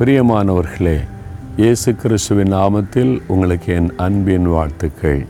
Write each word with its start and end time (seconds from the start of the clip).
பிரியமானவர்களே 0.00 0.98
இயேசு 1.56 1.94
கிறிஸ்துவின் 1.94 2.52
நாமத்தில் 2.52 3.22
உங்களுக்கு 3.26 3.74
என் 3.74 3.92
அன்பின் 3.96 4.46
வாழ்த்துக்கள். 4.46 5.26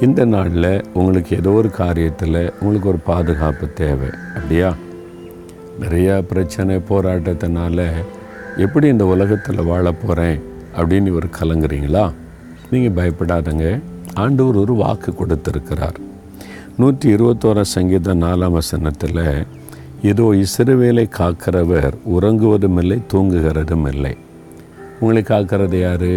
இந்த 0.00 0.24
நாளில் 0.24 0.84
உங்களுக்கு 0.94 1.36
ஏதோ 1.36 1.50
ஒரு 1.50 1.70
காரியத்தில் 1.78 2.52
உங்களுக்கு 2.60 2.88
ஒரு 2.88 2.98
பாதுகாப்பு 2.98 3.72
தேவை 3.72 4.08
அப்படியா? 4.36 4.74
நிறையா 5.80 6.22
பிரச்சனை 6.22 6.76
போராட்டத்தினால 6.76 7.86
எப்படி 8.56 8.86
இந்த 8.86 9.06
உலகத்தில் 9.06 9.64
வாழ 9.64 9.92
போகிறேன் 9.92 10.40
அப்படின்னு 10.76 11.06
இவர் 11.06 11.26
கலங்குறீங்களா? 11.26 12.12
நீங்கள் 12.70 12.96
பயப்படாதங்க. 12.96 13.80
ஆண்டவர் 14.14 14.56
ஒரு 14.56 14.74
வாக்கு 14.74 15.12
கொடுத்துருக்கிறார். 15.12 15.94
நூற்றி 16.76 17.14
இருபத்தோரா 17.14 17.60
சங்கீத 17.60 18.14
நாலாம் 18.14 18.50
வசனத்தில் 18.50 19.46
இதோ 20.02 20.34
இசிறுவேலை 20.34 21.06
காக்கிறவர் 21.18 21.94
உறங்குவதும் 22.10 22.78
இல்லை 22.78 22.98
தூங்குகிறதும் 23.12 23.86
இல்லை 23.92 24.16
உங்களை 25.00 25.22
காக்கிறது 25.22 25.80
யார்? 25.80 26.10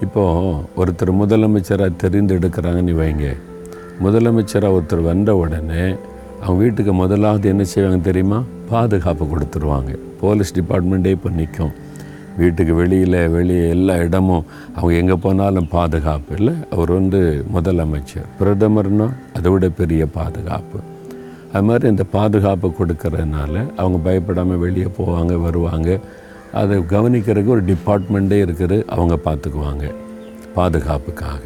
இப்போது 0.00 0.56
ஒருத்தர் 0.76 1.12
முதலமைச்சராக 1.20 1.92
தெரிந்தெடுக்கிறாங்கன்னு 2.02 2.94
வைங்க. 3.00 3.36
முதலமைச்சராக 4.02 4.76
ஒருத்தர் 4.78 5.02
வந்த 5.02 5.36
உடனே 5.36 5.94
அவங்க 6.40 6.62
வீட்டுக்கு 6.62 6.92
முதலாவது 6.92 7.48
என்ன 7.48 7.64
செய்வாங்க 7.64 7.98
தெரியுமா? 7.98 8.42
பாதுகாப்பு 8.68 9.24
கொடுத்துருவாங்க. 9.24 9.98
போலீஸ் 10.20 10.54
டிபார்ட்மெண்ட்டே 10.54 11.06
இப்போ 11.06 11.30
நிற்கும் 11.30 11.72
வீட்டுக்கு 12.36 12.74
வெளியில் 12.74 13.28
வெளியே 13.28 13.68
எல்லா 13.68 13.96
இடமும் 13.96 14.44
அவங்க 14.74 14.96
எங்கே 14.96 15.14
போனாலும் 15.14 15.68
பாதுகாப்பு. 15.68 16.36
இல்லை 16.36 16.54
அவர் 16.70 16.90
வந்து 16.90 17.44
முதலமைச்சர். 17.54 18.28
பிரதமர்னால் 18.40 19.16
அதை 19.34 19.52
விட 19.52 19.68
பெரிய 19.68 20.06
பாதுகாப்பு. 20.06 20.78
அது 21.52 21.62
மாதிரி 21.62 21.88
இந்த 21.88 22.04
பாதுகாப்பு 22.04 22.68
கொடுக்கறதுனால 22.68 23.74
அவங்க 23.76 23.98
பயப்படாமல் 23.98 24.56
வெளியே 24.56 24.88
போவாங்க 24.98 25.40
வருவாங்க. 25.40 25.98
அதை 26.52 26.78
கவனிக்கிறதுக்கு 26.78 27.46
ஒரு 27.46 27.64
டிபார்ட்மெண்ட்டே 27.64 28.38
இருக்குது. 28.46 28.84
அவங்க 28.84 29.18
பார்த்துக்குவாங்க 29.24 29.94
பாதுகாப்புக்காக. 30.54 31.44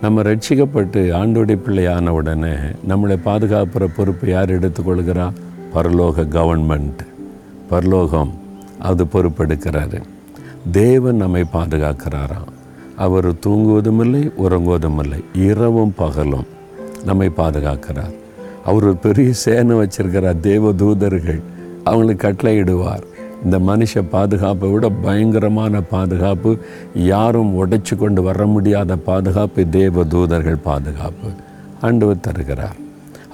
நம்ம 0.00 0.22
ரட்சிக்கப்பட்டு 0.22 1.00
ஆண்டோடைய 1.20 1.58
பிள்ளையான 1.66 2.08
உடனே 2.08 2.52
நம்மளை 2.88 3.18
பாதுகாப்புற 3.24 3.88
பொறுப்பு 3.96 4.28
யார் 4.28 4.50
எடுத்துக்கொள்கிறா? 4.58 5.32
பரலோக 5.74 6.24
கவர்மெண்ட் 6.36 7.00
பரலோகம் 7.68 8.32
அது 8.78 9.04
பொறுப்பெடுக்கிறாரு 9.04 10.00
தேவன் 10.72 11.16
நம்மை 11.16 11.44
பாதுகாக்கிறாராம் 11.52 12.52
அவர் 12.96 13.32
தூங்குவதும் 13.32 14.00
இல்லை 14.00 14.32
உறங்குவதும் 14.38 14.98
இல்லை 14.98 15.24
இரவும் 15.32 15.92
பகலும் 15.96 16.46
நம்மை 17.04 17.28
பாதுகாக்கிறார். 17.28 18.24
அவர் 18.66 18.86
ஒரு 18.88 18.96
பெரிய 18.96 19.32
சேனை 19.32 19.74
வச்சிருக்கிறார் 19.80 20.40
தேவ 20.48 20.72
தூதர்கள் 20.72 21.40
அவங்களுக்கு 21.88 22.22
கட்டளையிடுவார். 22.26 23.04
இந்த 23.44 23.56
மனுஷ 23.68 24.02
பாதுகாப்பை 24.14 24.68
விட 24.70 24.88
பயங்கரமான 25.04 25.80
பாதுகாப்பு 25.94 26.50
யாரும் 26.94 27.52
உடைச்சு 27.60 27.94
கொண்டு 27.96 28.20
வர 28.22 28.46
முடியாத 28.54 28.96
பாதுகாப்பு 29.08 29.68
தேவ 29.78 30.04
தூதர்கள் 30.04 30.64
பாதுகாப்பு. 30.68 31.30
ஆண்டவர் 31.80 32.24
தருகிறார். 32.26 32.76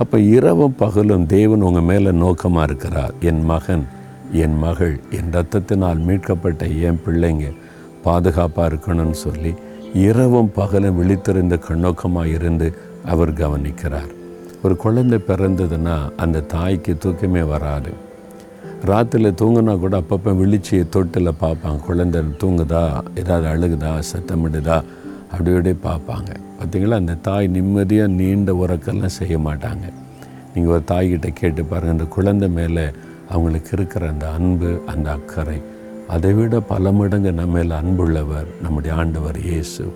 அப்போ 0.03 0.17
இரவும் 0.37 0.79
பகலும் 0.85 1.27
தேவன் 1.27 1.67
உங்கள் 1.69 1.89
மேலே 1.91 2.13
நோக்கமாக 2.25 2.67
இருக்கிறார். 2.69 3.13
என் 3.31 3.43
மகன் 3.45 3.85
என் 4.45 4.57
மகள் 4.59 4.95
என் 5.17 5.31
ரத்தத்தினால் 5.37 6.01
மீட்கப்பட்ட 6.09 6.67
என் 6.89 7.03
பிள்ளைங்க 7.07 7.47
பாதுகாப்பாக 8.07 8.71
இருக்கணும்னு 8.73 9.19
சொல்லி 9.27 9.53
இரவும் 10.07 10.51
பகலும் 10.59 10.99
விழித்திருந்த 11.01 11.57
கண்ணோக்கமாக 11.69 12.35
இருந்து 12.39 12.69
அவர் 13.13 13.33
கவனிக்கிறார். 13.33 14.11
ஒரு 14.63 14.77
குழந்தை 14.77 15.19
பிறந்ததுன்னா 15.29 16.13
அந்த 16.17 16.41
தாய்க்கு 16.41 16.99
தூக்கமே 16.99 17.43
வராது. 17.43 17.93
ராத்திரியில் 18.87 19.39
தூங்கினா 19.41 19.79
கூட 19.79 20.01
அப்பப்போ 20.01 20.31
விழிச்சி 20.41 20.89
தொட்டில் 20.89 21.31
பார்ப்பாங்க. 21.41 21.81
குழந்தை 21.81 22.21
தூங்குதா? 22.21 23.03
ஏதாவது 23.15 23.47
அழுகுதா? 23.49 24.03
சத்தமிடுதா 24.13 24.83
அப்படி 25.33 25.51
இப்படி 25.51 25.73
பார்ப்பாங்க. 25.73 26.31
பார்த்தீங்களா? 26.59 26.91
அந்த 26.91 27.15
தாய் 27.15 27.47
நிம்மதியாக 27.47 28.11
நீண்ட 28.11 28.53
உறக்கெல்லாம் 28.53 29.17
செய்ய 29.19 29.39
மாட்டாங்க. 29.39 29.85
நீங்கள் 30.55 30.75
ஒரு 30.75 30.83
தாய்கிட்ட 30.87 31.29
கேட்டு 31.33 31.65
பாருங்கள் 31.65 31.91
அந்த 31.91 32.05
குழந்தை 32.05 32.49
மேலே 32.49 32.85
அவங்களுக்கு 33.31 33.71
இருக்கிற 33.73 34.09
அந்த 34.09 34.31
அன்பு 34.31 34.83
அந்த 34.87 35.11
அக்கறை 35.11 35.63
அதை 36.09 36.33
விட 36.33 36.61
பல 36.61 36.93
மடங்கு 36.93 37.33
நம்ம 37.33 37.53
மேலே 37.57 37.75
அன்புள்ளவர் 37.75 38.47
நம்முடைய 38.63 38.97
ஆண்டவர் 38.97 39.41
இயேசு. 39.41 39.93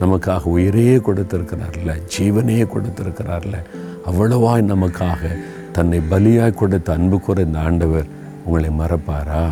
நமக்காக 0.00 0.42
உயிரையே 0.42 0.96
கொடுத்துருக்கிறார்ல 0.96 1.92
ஜீவனையே 2.18 2.64
கொடுத்துருக்கிறார்ல. 2.74 3.56
அவ்வளவாய் 4.06 4.62
நமக்காக 4.62 5.20
தன்னை 5.72 6.00
பலியாய் 6.10 6.54
கொடுத்த 6.54 6.92
அன்பு 6.92 7.20
குறைந்த 7.20 7.46
இந்த 7.46 7.58
ஆண்டவர் 7.58 8.06
உங்களை 8.44 8.70
மறப்பாரா? 8.78 9.44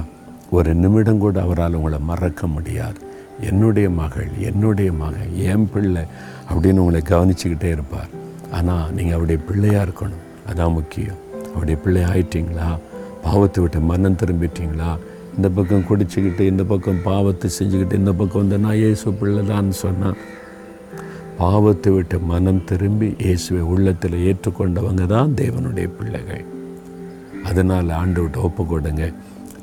ஒரு 0.50 0.75
நிமிடம் 0.75 1.19
கூட 1.19 1.41
அவரால் 1.41 1.75
உங்களை 1.75 1.99
மறக்க 1.99 2.47
முடியாது. 2.47 2.99
என்னுடைய 3.41 3.91
மகள் 3.91 4.28
என்னுடைய 4.38 4.93
மகன் 4.93 5.34
என் 5.37 5.71
பிள்ளை 5.72 6.03
அப்படின்னு 6.50 6.77
உங்களை 6.77 7.03
கவனிச்சுக்கிட்டே 7.09 7.71
இருப்பார். 7.71 8.09
ஆனால் 8.53 8.93
நீங்கள் 8.93 9.16
அவருடைய 9.16 9.43
பிள்ளையாக 9.49 9.91
இருக்கணும். 9.91 10.25
அதான் 10.53 10.72
முக்கியம். 10.72 11.17
அவருடைய 11.49 11.81
பிள்ளை 11.81 12.03
ஆயிட்டீங்களா? 12.03 12.78
பாவத்தை 13.22 13.62
விட்டு 13.62 13.81
மரணம் 13.81 14.17
திரும்பிட்டீங்களா? 14.25 14.99
இந்த 15.37 15.49
பக்கம் 15.49 15.84
குடிச்சுக்கிட்டு 15.91 16.41
இந்த 16.41 16.65
பக்கம் 16.65 17.03
பாவத்தை 17.03 17.50
செஞ்சுக்கிட்டு 17.59 17.93
இந்த 17.93 18.12
பக்கம் 18.12 18.41
வந்து 18.41 18.59
நான் 18.59 18.77
ஏசு 18.77 19.12
பிள்ளை 19.12 19.47
தான் 19.47 19.72
சொன்னால் 19.72 20.17
பாவத்தை 21.40 21.90
விட்டு 21.92 22.16
மனம் 22.30 22.64
திரும்பி 22.68 23.08
இயேசுவை 23.24 23.60
உள்ளத்தில் 23.72 24.16
ஏற்றுக்கொண்டவங்க 24.28 25.04
தான் 25.12 25.30
தேவனுடைய 25.40 25.86
பிள்ளைகள். 25.98 26.42
அதனால் 27.48 27.90
ஆண்டு 27.98 28.20
விட்டு 28.22 28.38
ஒப்பு 28.46 28.62
கொடுங்க. 28.72 29.04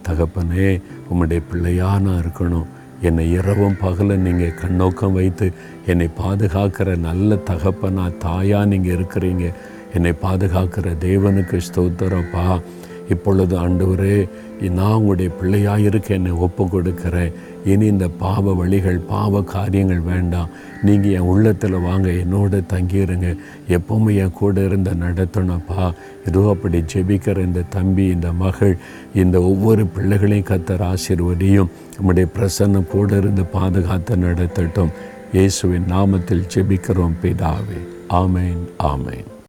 தகப்பனே 0.08 0.68
உம்முடைய 1.10 1.42
பிள்ளையாக 1.50 2.04
நான் 2.06 2.22
இருக்கணும். 2.24 2.68
என்னை 3.08 3.26
இரவும் 3.38 3.78
பகல 3.84 4.16
நீங்கள் 4.26 4.58
கண்ணோக்கம் 4.62 5.18
வைத்து 5.20 5.48
என்னை 5.92 6.08
பாதுகாக்கிற 6.22 6.96
நல்ல 7.08 7.40
தகப்பனா 7.50 8.06
தாயாக 8.26 8.70
நீங்கள் 8.72 8.96
இருக்கிறீங்க. 8.98 9.46
என்னை 9.98 10.14
பாதுகாக்கிற 10.26 10.96
தேவனுக்கு 11.08 11.60
ஸ்தோத்திரப்பா. 11.68 12.48
இப்பொழுது 13.10 13.54
ஆண்டவரே 13.60 14.16
நான் 14.78 14.94
உங்களுடைய 14.94 15.30
பிள்ளையாக 15.40 15.86
இருக்க 15.90 16.14
என்னை 16.14 16.32
ஒப்பு 16.46 16.64
கொடுக்கிறேன் 16.68 17.34
இனி 17.66 17.86
இந்த 17.86 18.08
பாவ 18.08 18.54
வழிகள் 18.54 18.98
பாவ 19.12 19.42
காரியங்கள் 19.42 20.00
வேண்டாம். 20.00 20.50
நீங்கள் 20.84 21.12
என் 21.12 21.30
உள்ளத்தில் 21.32 21.78
வாங்க 21.88 22.08
என்னோட 22.24 22.62
தங்கியிருங்க 22.74 23.30
எப்போவுமே 23.78 24.16
என் 24.24 24.38
கூட 24.40 24.64
இருந்த 24.64 24.92
நடத்தணும்ப்பா 25.04 25.86
ஏதோ 26.28 26.44
அப்படி 26.54 26.82
ஜெபிக்கிற 26.94 27.46
இந்த 27.46 27.66
தம்பி 27.70 28.08
இந்த 28.16 28.32
மகள் 28.44 28.76
இந்த 29.14 29.42
ஒவ்வொரு 29.42 29.86
பிள்ளைகளையும் 29.86 30.50
கத்தர் 30.52 30.86
ஆசிர்வதியும். 30.92 31.72
நம்முடைய 31.96 32.28
பிரசன்னம் 32.36 32.92
கூட 32.96 33.18
இருந்து 33.18 33.46
பாதுகாத்து 33.46 34.18
நடத்தட்டும். 34.18 34.94
இயேசுவின் 35.32 35.90
நாமத்தில் 35.96 36.48
ஜெபிக்கிறோம் 36.56 37.18
பிதாவே. 37.24 37.82
ஆமேன் 38.22 38.62
ஆமேன். 38.94 39.28